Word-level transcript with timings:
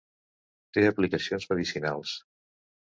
Té 0.77 0.85
aplicacions 0.93 1.47
medicinals. 1.55 2.19